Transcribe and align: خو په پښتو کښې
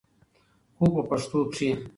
خو 0.75 0.85
په 0.95 1.01
پښتو 1.09 1.39
کښې 1.51 1.69